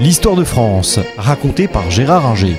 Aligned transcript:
L'histoire 0.00 0.36
de 0.36 0.44
France, 0.44 1.00
racontée 1.16 1.66
par 1.66 1.90
Gérard 1.90 2.24
Inger. 2.24 2.54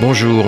Bonjour. 0.00 0.44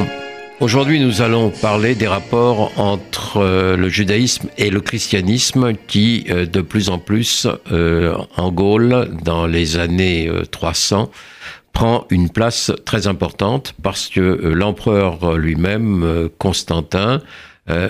Aujourd'hui, 0.60 1.00
nous 1.00 1.20
allons 1.20 1.50
parler 1.50 1.96
des 1.96 2.06
rapports 2.06 2.72
entre 2.78 3.38
euh, 3.38 3.76
le 3.76 3.88
judaïsme 3.88 4.48
et 4.56 4.70
le 4.70 4.80
christianisme 4.80 5.72
qui, 5.88 6.26
euh, 6.30 6.46
de 6.46 6.60
plus 6.60 6.90
en 6.90 6.98
plus, 6.98 7.48
euh, 7.72 8.16
en 8.36 8.52
Gaule, 8.52 9.08
dans 9.24 9.46
les 9.46 9.78
années 9.78 10.30
300, 10.52 11.10
prend 11.76 12.06
une 12.08 12.30
place 12.30 12.72
très 12.86 13.06
importante 13.06 13.74
parce 13.82 14.08
que 14.08 14.20
l'empereur 14.20 15.36
lui-même, 15.36 16.30
Constantin, 16.38 17.20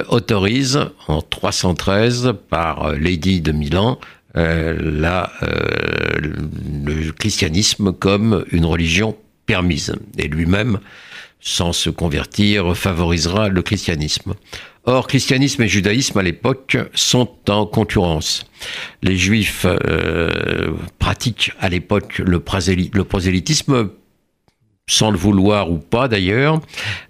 autorise 0.09 0.81
en 1.07 1.23
313 1.23 2.33
par 2.51 2.91
l'édit 2.95 3.41
de 3.41 3.53
Milan 3.53 4.01
la, 4.35 5.31
le 5.41 7.13
christianisme 7.13 7.93
comme 7.93 8.45
une 8.51 8.65
religion 8.65 9.17
permise. 9.47 9.95
Et 10.19 10.27
lui-même 10.27 10.81
sans 11.47 11.73
se 11.73 11.91
convertir, 11.91 12.77
favorisera 12.77 13.49
le 13.49 13.63
christianisme. 13.63 14.35
Or, 14.85 15.07
christianisme 15.07 15.63
et 15.63 15.69
judaïsme 15.69 16.19
à 16.19 16.23
l'époque 16.25 16.77
sont 16.93 17.29
en 17.49 17.67
concurrence. 17.67 18.47
Les 19.01 19.17
juifs 19.17 19.65
euh, 19.65 20.73
pratiquent 20.99 21.53
à 21.61 21.69
l'époque 21.69 22.19
le, 22.19 22.41
prosélytisme 22.41 23.91
sans 24.89 25.13
le 25.13 25.17
vouloir 25.17 25.71
ou 25.71 25.79
pas 25.79 26.09
d'ailleurs, 26.09 26.61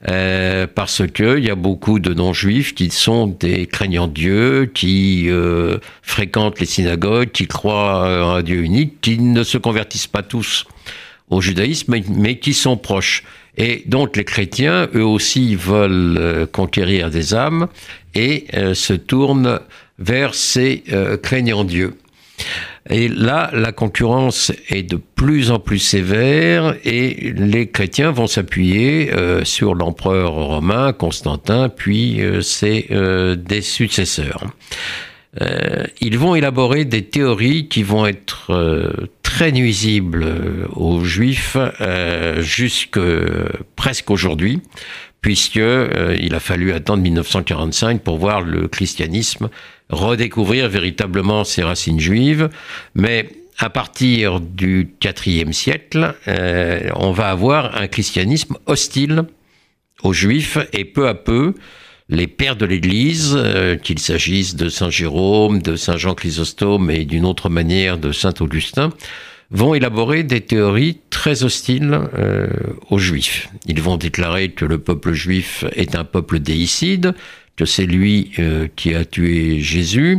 euh, 0.08 0.66
parce 0.66 1.06
qu'il 1.10 1.44
y 1.44 1.50
a 1.50 1.54
beaucoup 1.54 1.98
de 1.98 2.12
non-juifs 2.12 2.74
qui 2.74 2.90
sont 2.90 3.26
des 3.26 3.66
craignants 3.66 4.06
Dieu, 4.06 4.70
qui 4.74 5.30
euh, 5.30 5.78
fréquentent 6.02 6.60
les 6.60 6.66
synagogues, 6.66 7.30
qui 7.30 7.46
croient 7.46 8.06
à 8.06 8.36
un 8.36 8.42
Dieu 8.42 8.62
unique, 8.62 9.00
qui 9.00 9.18
ne 9.18 9.42
se 9.42 9.56
convertissent 9.56 10.06
pas 10.06 10.22
tous 10.22 10.66
au 11.30 11.40
judaïsme, 11.40 11.96
mais 12.10 12.38
qui 12.38 12.52
sont 12.52 12.76
proches. 12.76 13.24
Et 13.56 13.82
donc 13.86 14.16
les 14.16 14.24
chrétiens, 14.24 14.88
eux 14.94 15.04
aussi, 15.04 15.54
veulent 15.54 16.18
euh, 16.18 16.46
conquérir 16.46 17.10
des 17.10 17.34
âmes 17.34 17.68
et 18.14 18.46
euh, 18.54 18.74
se 18.74 18.92
tournent 18.92 19.60
vers 19.98 20.34
ces 20.34 20.84
euh, 20.92 21.16
craignants 21.16 21.64
Dieu. 21.64 21.94
Et 22.88 23.08
là, 23.08 23.50
la 23.52 23.72
concurrence 23.72 24.52
est 24.68 24.82
de 24.82 24.96
plus 24.96 25.50
en 25.50 25.58
plus 25.58 25.78
sévère 25.78 26.76
et 26.84 27.32
les 27.34 27.68
chrétiens 27.68 28.12
vont 28.12 28.28
s'appuyer 28.28 29.10
sur 29.42 29.74
l'empereur 29.74 30.34
romain, 30.34 30.92
Constantin, 30.92 31.68
puis 31.68 32.20
ses 32.42 32.88
successeurs. 33.62 34.44
Ils 36.00 36.18
vont 36.18 36.34
élaborer 36.34 36.84
des 36.84 37.02
théories 37.02 37.68
qui 37.68 37.82
vont 37.82 38.06
être 38.06 38.52
très 39.36 39.52
nuisible 39.52 40.22
euh, 40.22 40.66
aux 40.74 41.04
juifs 41.04 41.58
euh, 41.82 42.40
jusque 42.40 42.98
presque 43.76 44.10
aujourd'hui, 44.10 44.62
puisque 45.20 45.58
euh, 45.58 46.16
il 46.18 46.34
a 46.34 46.40
fallu 46.40 46.72
attendre 46.72 47.02
1945 47.02 48.00
pour 48.00 48.16
voir 48.16 48.40
le 48.40 48.66
christianisme 48.66 49.50
redécouvrir 49.90 50.70
véritablement 50.70 51.44
ses 51.44 51.62
racines 51.62 52.00
juives, 52.00 52.48
mais 52.94 53.28
à 53.58 53.68
partir 53.68 54.40
du 54.40 54.88
IVe 55.02 55.52
siècle, 55.52 56.14
on 56.94 57.10
va 57.12 57.30
avoir 57.30 57.76
un 57.76 57.88
christianisme 57.88 58.56
hostile 58.64 59.24
aux 60.02 60.12
juifs 60.12 60.58
et 60.72 60.84
peu 60.84 61.08
à 61.08 61.14
peu, 61.14 61.54
les 62.08 62.26
pères 62.26 62.56
de 62.56 62.66
l'Église, 62.66 63.36
qu'il 63.82 63.98
s'agisse 63.98 64.54
de 64.54 64.68
Saint 64.68 64.90
Jérôme, 64.90 65.60
de 65.60 65.74
Saint 65.76 65.96
Jean 65.96 66.14
Chrysostome 66.14 66.90
et 66.90 67.04
d'une 67.04 67.24
autre 67.24 67.48
manière 67.48 67.98
de 67.98 68.12
Saint 68.12 68.34
Augustin, 68.40 68.92
vont 69.50 69.74
élaborer 69.74 70.22
des 70.22 70.40
théories 70.40 70.98
très 71.10 71.44
hostiles 71.44 71.98
euh, 72.18 72.48
aux 72.90 72.98
juifs. 72.98 73.48
Ils 73.66 73.80
vont 73.80 73.96
déclarer 73.96 74.50
que 74.50 74.64
le 74.64 74.78
peuple 74.78 75.12
juif 75.12 75.64
est 75.72 75.94
un 75.94 76.04
peuple 76.04 76.40
déicide, 76.40 77.14
que 77.56 77.64
c'est 77.64 77.86
lui 77.86 78.32
euh, 78.38 78.68
qui 78.74 78.94
a 78.94 79.04
tué 79.04 79.60
Jésus, 79.60 80.18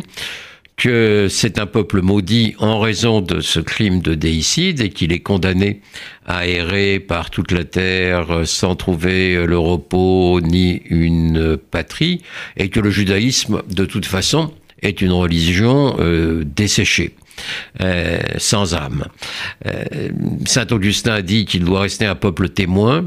que 0.77 1.27
c'est 1.29 1.57
un 1.57 1.65
peuple 1.65 2.01
maudit 2.01 2.55
en 2.59 2.79
raison 2.79 3.21
de 3.21 3.41
ce 3.41 3.59
crime 3.59 3.99
de 3.99 4.13
déicide 4.13 4.79
et 4.79 4.89
qu'il 4.89 5.11
est 5.11 5.19
condamné 5.19 5.81
à 6.25 6.45
errer 6.45 6.99
par 6.99 7.31
toute 7.31 7.51
la 7.51 7.63
terre 7.63 8.41
sans 8.45 8.75
trouver 8.75 9.45
le 9.45 9.57
repos 9.57 10.39
ni 10.39 10.83
une 10.85 11.57
patrie, 11.57 12.21
et 12.57 12.69
que 12.69 12.79
le 12.79 12.91
judaïsme, 12.91 13.63
de 13.69 13.85
toute 13.85 14.05
façon, 14.05 14.53
est 14.83 15.01
une 15.01 15.11
religion 15.11 15.95
euh, 15.99 16.43
desséchée. 16.45 17.15
Euh, 17.81 18.19
sans 18.37 18.73
âme. 18.73 19.05
Euh, 19.67 20.09
Saint 20.45 20.65
Augustin 20.71 21.13
a 21.13 21.21
dit 21.21 21.45
qu'il 21.45 21.63
doit 21.63 21.81
rester 21.81 22.05
un 22.05 22.15
peuple 22.15 22.49
témoin, 22.49 23.05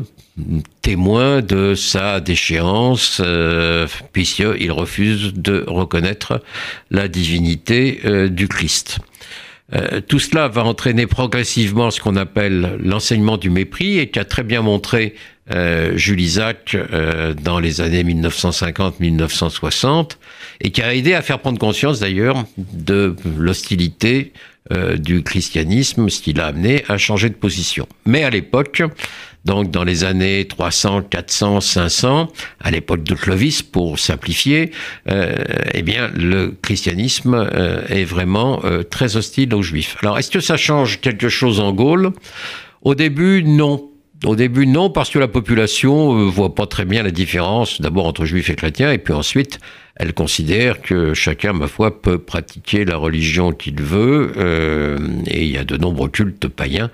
témoin 0.82 1.42
de 1.42 1.74
sa 1.74 2.20
déchéance, 2.20 3.20
euh, 3.24 3.86
puisqu'il 4.12 4.72
refuse 4.72 5.34
de 5.34 5.64
reconnaître 5.66 6.42
la 6.90 7.08
divinité 7.08 8.00
euh, 8.04 8.28
du 8.28 8.48
Christ. 8.48 8.98
tout 10.08 10.18
cela 10.18 10.48
va 10.48 10.64
entraîner 10.64 11.06
progressivement 11.06 11.92
ce 11.92 12.00
qu'on 12.00 12.16
appelle 12.16 12.76
l'enseignement 12.82 13.36
du 13.36 13.50
mépris 13.50 13.98
et 13.98 14.10
qui 14.10 14.18
a 14.18 14.24
très 14.24 14.42
bien 14.42 14.62
montré 14.62 15.14
euh, 15.52 15.96
Jules 15.96 16.20
Isaac 16.20 16.76
euh, 16.76 17.34
dans 17.34 17.58
les 17.58 17.80
années 17.80 18.04
1950-1960 18.04 20.10
et 20.60 20.70
qui 20.70 20.80
a 20.80 20.94
aidé 20.94 21.14
à 21.14 21.22
faire 21.22 21.40
prendre 21.40 21.58
conscience 21.58 21.98
d'ailleurs 21.98 22.44
de 22.56 23.16
l'hostilité 23.36 24.32
euh, 24.72 24.96
du 24.96 25.24
christianisme, 25.24 26.08
ce 26.08 26.20
qui 26.20 26.34
l'a 26.34 26.46
amené 26.46 26.84
à 26.88 26.98
changer 26.98 27.28
de 27.28 27.34
position. 27.34 27.88
Mais 28.06 28.22
à 28.22 28.30
l'époque, 28.30 28.84
donc 29.44 29.70
dans 29.70 29.84
les 29.84 30.04
années 30.04 30.46
300, 30.46 31.02
400, 31.02 31.60
500, 31.60 32.28
à 32.60 32.70
l'époque 32.70 33.02
de 33.02 33.14
Clovis, 33.14 33.62
pour 33.62 33.98
simplifier, 33.98 34.70
eh 35.06 35.82
bien 35.82 36.10
le 36.14 36.54
christianisme 36.62 37.48
est 37.88 38.04
vraiment 38.04 38.62
très 38.90 39.16
hostile 39.16 39.54
aux 39.54 39.62
juifs. 39.62 39.96
Alors 40.02 40.18
est-ce 40.18 40.30
que 40.30 40.40
ça 40.40 40.56
change 40.56 41.00
quelque 41.00 41.28
chose 41.28 41.58
en 41.60 41.72
Gaule? 41.72 42.12
Au 42.82 42.94
début, 42.94 43.42
non, 43.42 43.90
au 44.26 44.36
début, 44.36 44.66
non, 44.66 44.90
parce 44.90 45.08
que 45.08 45.18
la 45.18 45.28
population 45.28 46.14
euh, 46.14 46.24
voit 46.24 46.54
pas 46.54 46.66
très 46.66 46.84
bien 46.84 47.02
la 47.02 47.10
différence, 47.10 47.80
d'abord 47.80 48.06
entre 48.06 48.26
juifs 48.26 48.50
et 48.50 48.54
chrétiens, 48.54 48.92
et 48.92 48.98
puis 48.98 49.14
ensuite, 49.14 49.60
elle 49.96 50.12
considère 50.12 50.82
que 50.82 51.14
chacun, 51.14 51.54
ma 51.54 51.68
foi, 51.68 52.02
peut 52.02 52.18
pratiquer 52.18 52.84
la 52.84 52.96
religion 52.96 53.52
qu'il 53.52 53.80
veut, 53.80 54.32
euh, 54.36 54.98
et 55.26 55.44
il 55.44 55.50
y 55.50 55.56
a 55.56 55.64
de 55.64 55.78
nombreux 55.78 56.10
cultes 56.10 56.48
païens 56.48 56.90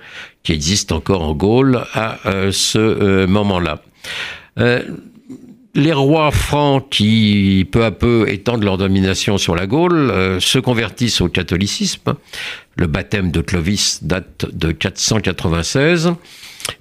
qui 0.47 0.53
existent 0.53 0.95
encore 0.95 1.21
en 1.21 1.33
Gaule 1.33 1.83
à 1.93 2.19
euh, 2.25 2.51
ce 2.51 3.25
moment-là. 3.25 3.81
les 5.75 5.93
rois 5.93 6.31
francs 6.31 6.87
qui, 6.89 7.67
peu 7.69 7.83
à 7.83 7.91
peu, 7.91 8.25
étendent 8.29 8.63
leur 8.63 8.77
domination 8.77 9.37
sur 9.37 9.55
la 9.55 9.67
Gaule, 9.67 10.11
se 10.39 10.57
convertissent 10.57 11.21
au 11.21 11.27
catholicisme. 11.27 12.15
Le 12.77 12.87
baptême 12.87 13.29
de 13.29 13.41
Clovis 13.41 13.99
date 14.03 14.47
de 14.53 14.71
496. 14.71 16.13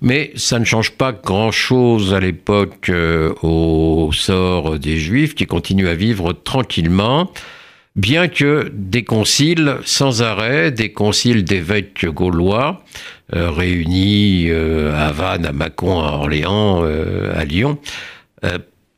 Mais 0.00 0.32
ça 0.36 0.58
ne 0.58 0.64
change 0.64 0.92
pas 0.92 1.12
grand-chose 1.12 2.14
à 2.14 2.20
l'époque 2.20 2.88
euh, 2.88 3.34
au 3.42 4.10
sort 4.12 4.78
des 4.78 4.96
Juifs 4.98 5.34
qui 5.34 5.46
continuent 5.46 5.88
à 5.88 5.94
vivre 5.94 6.32
tranquillement, 6.32 7.30
bien 7.94 8.28
que 8.28 8.70
des 8.72 9.04
conciles 9.04 9.76
sans 9.84 10.22
arrêt, 10.22 10.70
des 10.70 10.92
conciles 10.92 11.44
d'évêques 11.44 12.06
gaulois, 12.06 12.82
euh, 12.82 13.15
réunis 13.32 14.46
euh, 14.48 14.94
à 14.96 15.12
Vannes, 15.12 15.46
à 15.46 15.52
Mâcon, 15.52 16.00
à 16.00 16.12
Orléans, 16.12 16.82
à 16.82 17.44
Lyon, 17.44 17.78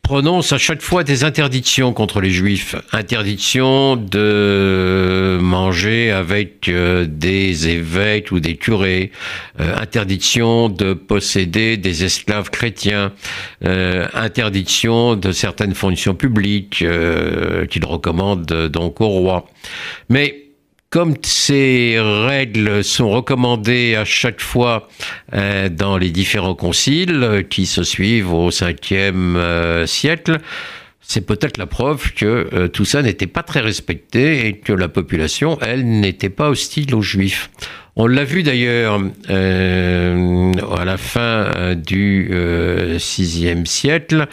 prononce 0.08 0.54
à 0.54 0.58
chaque 0.58 0.80
fois 0.80 1.04
des 1.04 1.22
interdictions 1.22 1.92
contre 1.92 2.22
les 2.22 2.30
juifs. 2.30 2.74
Interdiction 2.92 3.94
de 3.94 5.38
manger 5.38 6.10
avec 6.10 6.70
euh, 6.70 7.04
des 7.06 7.68
évêques 7.68 8.32
ou 8.32 8.40
des 8.40 8.56
curés. 8.56 9.12
Euh, 9.60 9.76
interdiction 9.76 10.70
de 10.70 10.94
posséder 10.94 11.76
des 11.76 12.04
esclaves 12.04 12.48
chrétiens. 12.48 13.12
Euh, 13.66 14.06
interdiction 14.14 15.14
de 15.14 15.30
certaines 15.30 15.74
fonctions 15.74 16.14
publiques 16.14 16.82
qu'il 17.68 17.84
recommande 17.84 18.46
donc 18.46 19.02
au 19.02 19.08
roi. 19.08 19.46
Mais 20.08 20.47
comme 20.90 21.14
ces 21.22 21.98
règles 22.00 22.82
sont 22.82 23.10
recommandées 23.10 23.94
à 23.94 24.04
chaque 24.04 24.40
fois 24.40 24.88
euh, 25.34 25.68
dans 25.68 25.98
les 25.98 26.10
différents 26.10 26.54
conciles 26.54 27.46
qui 27.50 27.66
se 27.66 27.82
suivent 27.82 28.32
au 28.32 28.50
5e 28.50 29.36
euh, 29.36 29.86
siècle, 29.86 30.38
c'est 31.00 31.26
peut-être 31.26 31.56
la 31.58 31.66
preuve 31.66 32.12
que 32.12 32.48
euh, 32.52 32.68
tout 32.68 32.84
ça 32.84 33.02
n'était 33.02 33.26
pas 33.26 33.42
très 33.42 33.60
respecté 33.60 34.46
et 34.46 34.58
que 34.58 34.72
la 34.72 34.88
population, 34.88 35.58
elle, 35.60 35.86
n'était 35.86 36.28
pas 36.30 36.50
hostile 36.50 36.94
aux 36.94 37.02
juifs. 37.02 37.50
On 38.00 38.06
l'a 38.06 38.22
vu 38.22 38.44
d'ailleurs 38.44 39.00
euh, 39.28 40.52
à 40.78 40.84
la 40.84 40.96
fin 40.96 41.20
euh, 41.56 41.74
du 41.74 42.30
VIe 42.30 43.66
siècle, 43.66 44.26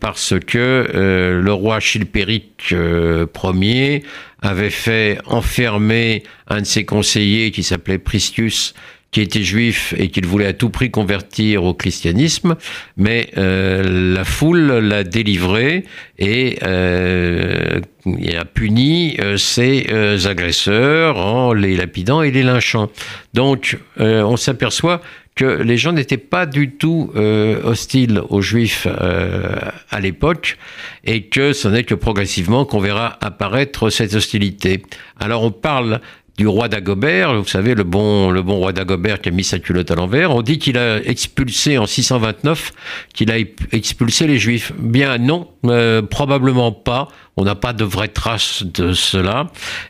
parce 0.00 0.34
que 0.38 1.40
le 1.42 1.52
roi 1.52 1.80
Chilpéric 1.80 2.74
Ier 2.74 4.02
avait 4.42 4.70
fait 4.70 5.18
enfermer 5.24 6.22
un 6.46 6.60
de 6.60 6.66
ses 6.66 6.84
conseillers 6.84 7.50
qui 7.52 7.62
s'appelait 7.62 7.98
Pristius 7.98 8.74
qui 9.10 9.22
était 9.22 9.42
juif 9.42 9.94
et 9.96 10.08
qu'il 10.10 10.26
voulait 10.26 10.46
à 10.46 10.52
tout 10.52 10.68
prix 10.68 10.90
convertir 10.90 11.64
au 11.64 11.72
christianisme, 11.72 12.56
mais 12.96 13.30
euh, 13.38 14.14
la 14.14 14.24
foule 14.24 14.66
l'a 14.66 15.02
délivré 15.02 15.84
et, 16.18 16.58
euh, 16.62 17.80
a 18.06 18.44
puni 18.44 19.16
euh, 19.20 19.38
ses 19.38 19.86
agresseurs 20.26 21.16
en 21.18 21.54
les 21.54 21.76
lapidant 21.76 22.22
et 22.22 22.30
les 22.30 22.42
lynchant. 22.42 22.90
Donc 23.32 23.78
on 23.98 24.36
s'aperçoit 24.36 25.00
que 25.34 25.44
les 25.44 25.76
gens 25.76 25.92
n'étaient 25.92 26.16
pas 26.16 26.46
du 26.46 26.72
tout 26.72 27.12
hostiles 27.14 28.20
aux 28.28 28.40
juifs 28.40 28.86
à 28.86 30.00
l'époque 30.00 30.58
et 31.04 31.24
que 31.24 31.52
ce 31.52 31.68
n'est 31.68 31.84
que 31.84 31.94
progressivement 31.94 32.64
qu'on 32.64 32.80
verra 32.80 33.18
apparaître 33.20 33.90
cette 33.90 34.14
hostilité. 34.14 34.82
Alors 35.20 35.44
on 35.44 35.52
parle 35.52 36.00
du 36.38 36.46
roi 36.46 36.68
d'Agobert, 36.68 37.34
vous 37.34 37.48
savez, 37.48 37.74
le 37.74 37.82
bon, 37.82 38.30
le 38.30 38.42
bon 38.42 38.58
roi 38.58 38.72
d'Agobert 38.72 39.20
qui 39.20 39.28
a 39.28 39.32
mis 39.32 39.42
sa 39.42 39.58
culotte 39.58 39.90
à 39.90 39.96
l'envers. 39.96 40.30
On 40.30 40.42
dit 40.42 40.58
qu'il 40.58 40.78
a 40.78 40.98
expulsé 41.04 41.78
en 41.78 41.86
629, 41.86 42.72
qu'il 43.12 43.32
a 43.32 43.38
expulsé 43.72 44.28
les 44.28 44.38
Juifs. 44.38 44.72
Bien 44.78 45.18
non, 45.18 45.48
euh, 45.66 46.00
probablement 46.00 46.70
pas. 46.70 47.08
On 47.36 47.44
n'a 47.44 47.56
pas 47.56 47.72
de 47.72 47.84
vraies 47.84 48.08
traces 48.08 48.62
de 48.62 48.92
cela. 48.92 49.48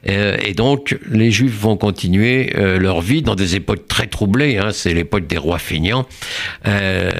Euh, 0.08 0.38
et 0.42 0.54
donc, 0.54 0.98
les 1.10 1.30
Juifs 1.30 1.58
vont 1.58 1.76
continuer 1.76 2.54
euh, 2.56 2.78
leur 2.78 3.02
vie 3.02 3.20
dans 3.20 3.34
des 3.34 3.54
époques 3.54 3.86
très 3.86 4.06
troublées. 4.06 4.56
Hein, 4.56 4.70
C'est 4.72 4.94
l'époque 4.94 5.26
des 5.26 5.38
rois 5.38 5.58
feignants, 5.58 6.06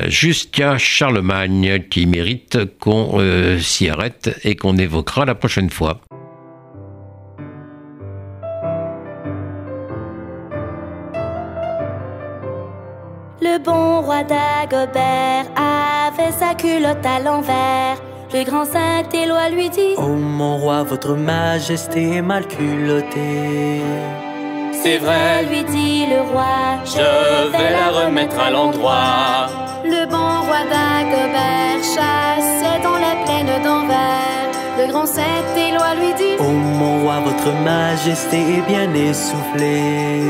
jusqu'à 0.09 0.79
Charlemagne, 0.79 1.83
qui 1.91 2.07
mérite 2.07 2.59
qu'on 2.81 3.21
s'y 3.61 3.91
arrête 3.91 4.39
et 4.45 4.57
qu'on 4.57 4.79
évoquera 4.79 5.27
la 5.27 5.35
prochaine 5.35 5.69
fois. 5.69 6.01
Le 13.40 13.58
bon 13.58 14.00
roi 14.00 14.25
d'Agobert 14.25 15.46
avait 15.55 16.32
sa 16.32 16.55
culotte 16.55 17.06
à 17.06 17.20
l'envers. 17.20 17.96
Le 18.35 18.43
grand 18.44 18.64
saint 18.64 19.08
Éloi 19.14 19.49
lui 19.50 19.70
dit 19.70 19.94
Oh 19.96 20.08
mon 20.08 20.56
roi, 20.56 20.82
votre 20.82 21.14
majesté 21.14 22.17
est 22.17 22.23
mal 22.23 22.49
culottée. 22.49 23.81
C'est 24.73 24.99
vrai, 24.99 25.44
lui 25.44 25.62
dit 25.62 26.06
le 26.06 26.23
roi, 26.32 26.82
je 26.85 27.52
vais 27.52 27.70
la 27.70 28.05
remettre 28.05 28.40
à 28.40 28.50
l'endroit. 28.50 29.46
Le 29.85 30.05
bon 30.11 30.43
roi 30.46 30.64
d'Agobert 30.73 31.79
chassait 31.94 32.82
dans 32.82 32.99
la 32.99 33.25
plaine 33.25 33.62
d'Anvers. 33.62 34.50
Le 34.79 34.90
grand 34.90 35.06
saint 35.06 35.46
Éloi 35.56 35.94
lui 35.94 36.12
dit 36.14 36.35
Oh 36.40 36.43
mon 36.43 37.02
roi, 37.02 37.20
votre 37.20 37.52
majesté 37.62 38.37
est 38.37 38.67
bien 38.67 38.93
essoufflée. 38.94 40.23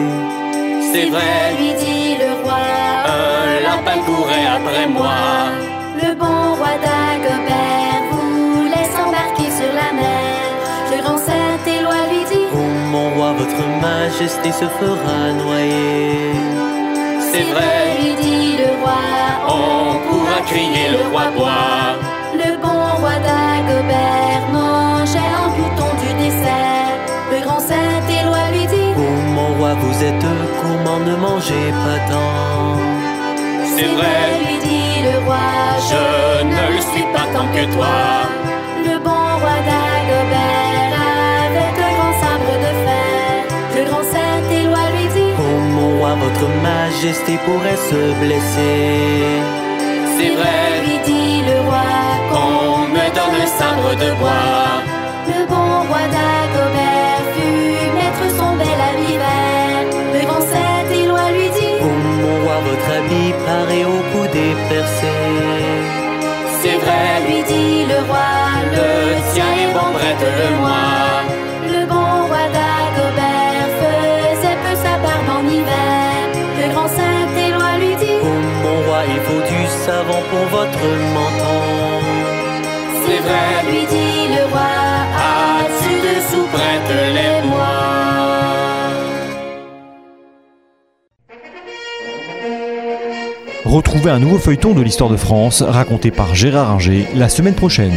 C'est 0.92 1.08
vrai, 1.08 1.54
lui 1.58 1.72
dit. 1.72 1.97
Un 3.88 3.96
lapin 3.96 4.02
courait 4.04 4.46
après 4.46 4.86
moi. 4.86 5.14
Le 6.02 6.14
bon 6.14 6.54
roi 6.56 6.74
d'Agobert 6.84 8.02
voulait 8.12 8.88
s'embarquer 8.94 9.50
sur 9.50 9.72
la 9.80 9.92
mer. 9.92 10.44
Le 10.90 11.02
grand 11.02 11.18
saint 11.18 11.56
Éloi 11.66 11.94
lui 12.10 12.24
dit 12.30 12.46
Oh 12.52 12.90
mon 12.92 13.10
roi, 13.14 13.32
votre 13.32 13.64
majesté 13.80 14.52
se 14.52 14.66
fera 14.66 15.32
noyer. 15.42 16.32
C'est 17.32 17.44
vrai, 17.52 17.96
lui 18.00 18.14
dit 18.22 18.56
le 18.58 18.70
roi. 18.82 19.00
On 19.46 19.98
pourra 20.08 20.40
crier 20.46 20.90
le 20.90 21.10
roi 21.10 21.30
bois. 21.36 21.96
Le 22.34 22.56
bon 22.62 22.80
roi 23.00 23.16
d'Agobert 23.26 24.44
mangeait 24.52 25.32
en 25.42 25.48
bouton 25.56 25.90
du 26.02 26.12
dessert. 26.24 26.96
Le 27.32 27.40
grand 27.44 27.60
saint 27.60 28.02
Éloi 28.20 28.50
lui 28.52 28.66
dit 28.66 28.92
Oh 28.96 29.30
mon 29.34 29.58
roi, 29.58 29.74
vous 29.74 30.04
êtes 30.04 30.26
gourmand, 30.62 31.00
ne 31.00 31.16
mangez 31.16 31.72
pas 31.84 32.12
tant. 32.12 32.97
C'est 33.78 33.84
vrai, 33.84 34.22
lui 34.40 34.58
dit 34.58 35.02
le 35.04 35.24
roi. 35.24 35.46
Je 35.90 36.44
ne 36.52 36.62
le 36.74 36.80
suis 36.90 37.06
pas 37.14 37.26
tant 37.32 37.46
que 37.54 37.64
toi. 37.74 37.98
Le 38.84 38.98
bon 39.06 39.24
roi 39.42 39.56
d'Agobert 39.68 40.94
avec 41.46 41.74
un 41.86 41.92
grand 41.96 42.14
sabre 42.24 42.54
de 42.64 42.72
fer. 42.84 43.38
Le 43.76 43.82
grand 43.88 44.04
saint 44.12 44.40
Éloi 44.60 44.84
lui 44.96 45.06
dit 45.14 45.32
Oh 45.38 45.58
mon 45.76 45.98
roi, 45.98 46.16
votre 46.24 46.48
majesté 46.70 47.38
pourrait 47.44 47.82
se 47.90 48.00
blesser. 48.22 49.06
C'est 50.16 50.32
vrai, 50.38 50.60
lui 50.84 50.98
dit 51.04 51.42
le 51.48 51.60
roi. 51.68 51.86
Qu'on 52.30 52.88
me 52.94 53.06
donne 53.16 53.36
un 53.44 53.50
sabre 53.60 53.90
de 53.94 54.10
bois. 54.18 54.57
Lui 67.26 67.42
dit 67.42 67.84
le 67.92 67.98
roi. 68.08 68.30
Le 68.78 68.88
tien 69.32 69.50
est 69.62 69.72
bon, 69.72 69.88
prête-le-moi. 69.98 70.84
Le 71.74 71.82
bon 71.86 72.08
roi 72.28 72.44
d'Agobert 72.56 73.68
faisait 73.80 74.58
peu 74.64 74.74
sa 74.84 74.94
barbe 75.04 75.30
en 75.38 75.44
hiver. 75.48 76.16
Le 76.60 76.66
grand 76.72 76.88
saint 76.88 77.26
Éloi 77.46 77.70
lui 77.82 77.94
dit 78.02 78.16
Oh 78.22 78.38
mon 78.62 78.76
roi, 78.86 79.00
il 79.14 79.20
faut 79.26 79.42
du 79.52 79.62
savon 79.86 80.20
pour 80.30 80.46
votre 80.58 80.86
menton. 81.16 81.58
C'est 83.02 83.20
vrai, 83.26 83.48
lui 83.70 83.84
dit 83.86 83.97
Un 94.08 94.20
nouveau 94.20 94.38
feuilleton 94.38 94.72
de 94.72 94.80
l'histoire 94.80 95.10
de 95.10 95.18
France 95.18 95.60
raconté 95.60 96.10
par 96.10 96.34
Gérard 96.34 96.70
Inger 96.70 97.06
la 97.14 97.28
semaine 97.28 97.54
prochaine. 97.54 97.92